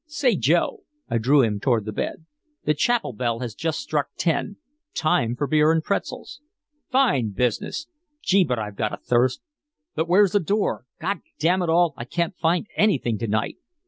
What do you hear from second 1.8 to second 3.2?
the bed. "The chapel